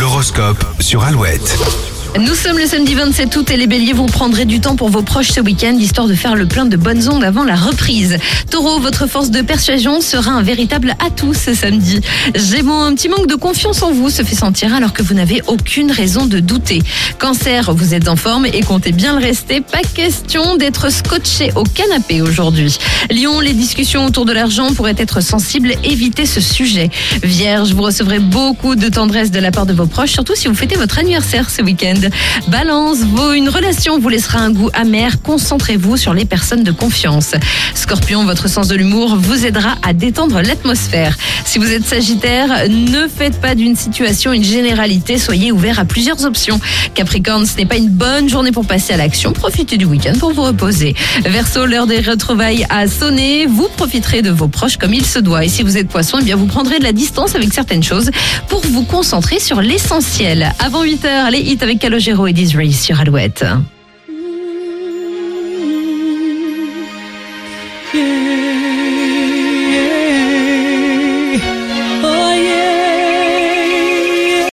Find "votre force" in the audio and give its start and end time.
8.80-9.30